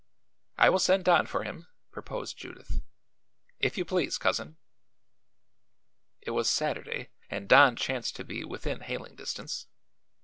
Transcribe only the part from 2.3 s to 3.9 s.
Judith. "If you